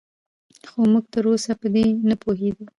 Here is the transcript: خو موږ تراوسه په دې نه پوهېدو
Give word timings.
خو 0.69 0.79
موږ 0.91 1.05
تراوسه 1.13 1.53
په 1.61 1.67
دې 1.73 1.83
نه 2.09 2.15
پوهېدو 2.21 2.65